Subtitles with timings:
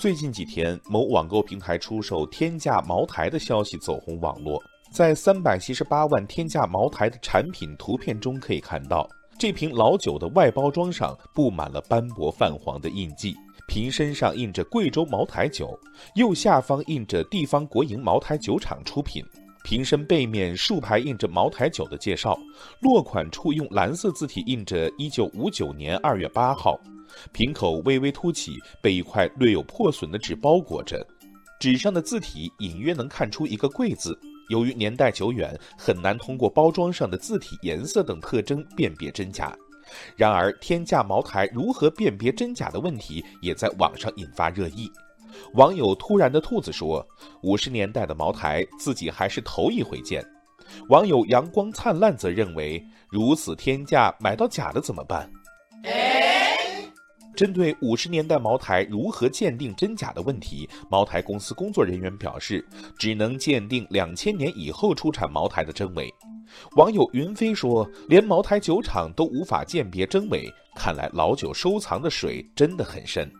[0.00, 4.58] 最近几天，某网购平台出售天价茅台的消息走红网络。
[4.90, 9.06] 在三百七十八万天价茅台的产品图片中，可以看到
[9.38, 13.36] 这瓶老酒的外包装上布满了斑驳泛黄的印记，
[13.68, 15.78] 瓶身上印着贵州茅台酒，
[16.14, 19.22] 右下方印着地方国营茅台酒厂出品。
[19.64, 22.38] 瓶身背面竖排印着茅台酒的介绍，
[22.80, 26.80] 落款处用蓝色字体印着一九五九年二月八号。
[27.32, 31.06] 瓶口微微凸起，被一块略有破损的纸包裹着，
[31.58, 34.18] 纸上的字体隐约能看出一个“贵”字。
[34.48, 39.56] 由于年代久远，很难通过包装上的字体、颜色等特征辨别真假。
[40.16, 44.90] 然而，天价茅台如何辨别真假的问题也在网上引发热议。
[45.54, 47.06] 网友突然的兔子说
[47.42, 50.24] ：“五十年代的茅台，自己还是头一回见。”
[50.88, 55.30] 网友阳光灿烂则认为：“如此天价，买到假的怎么办？”
[57.40, 62.62] 针对五十年代茅台如何鉴定真假的问题，茅台公司工作人员表示，
[62.98, 66.12] 只能鉴定两千年以后出产茅台的真伪。
[66.76, 73.32] 网友云飞说：“连茅台酒厂都无法鉴别真伪，看来老酒收藏的水真的很深。”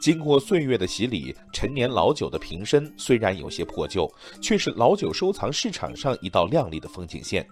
[0.00, 7.46] 经过岁月的洗礼，陈年老酒的瓶身虽然有些破旧，却是老酒收藏市场上一道亮丽的风景线。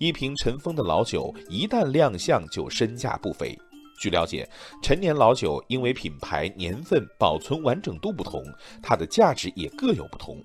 [0.00, 3.56] 一瓶尘封的老酒一旦亮相，就身价不菲。
[3.98, 4.48] 据了解，
[4.82, 8.42] 陈年老酒因为品牌、年份、保存完整度不同，
[8.82, 10.42] 它的价值也各有不同。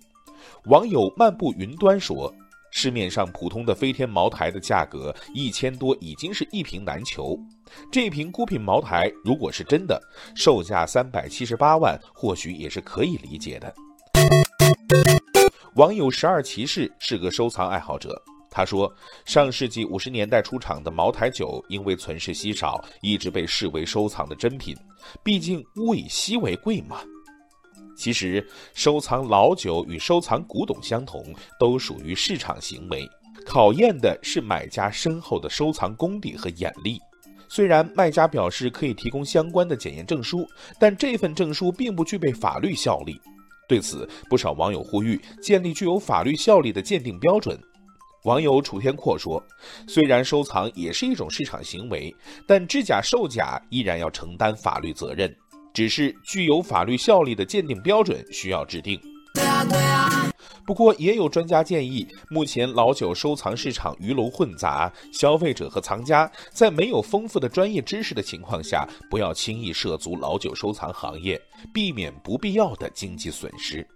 [0.66, 2.34] 网友漫步云端说，
[2.72, 7.38] 市面上普通的飞天茅台的价格一千多，已经是一瓶难求。
[7.92, 10.02] 这瓶孤品茅台如果是真的，
[10.36, 13.74] 售价三百七十八万，或许也是可以理解的。
[15.76, 18.22] 网友十二骑士是个收藏爱好者。
[18.52, 18.92] 他说，
[19.26, 24.76] 上世纪五十年代出厂的茅台酒，因为存世稀少，一直被视为收藏的珍品。
[25.24, 27.02] 毕竟物以稀为贵嘛。
[27.96, 31.24] 其实，收藏老酒与收藏古董相同，
[31.60, 33.08] 都属于市场行为，
[33.46, 36.98] 考验的是买家深厚的收藏功底和眼力。
[37.50, 40.48] 虽然卖家表示可以提供相关的检验证书，
[40.80, 43.20] 但这份证书并不具备法律效力。
[43.68, 47.60] 对此，不少网友呼吁建立具有法律效力的鉴定标准。
[48.24, 49.42] 网友楚天阔说
[49.88, 52.14] ：“虽然收藏也是一种市场行为，
[52.46, 55.34] 但制假售假依然要承担法律责任。
[55.74, 59.00] 只是具有法律效力的鉴定标准需要制定。”
[60.66, 71.42] 不过，也有专家建议，目前老酒收藏市场鱼龙混杂，消费者和藏家在没有丰富的专业知识的情况下，不要轻易涉足老酒收藏行业，
[71.74, 73.88] 避免不必要的经济损失。